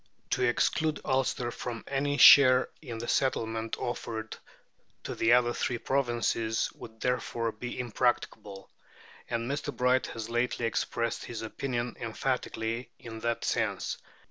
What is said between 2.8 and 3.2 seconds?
in the